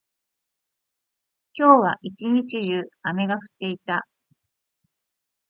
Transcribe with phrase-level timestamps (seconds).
[1.53, 4.07] 今日は一日中、雨が降っていた。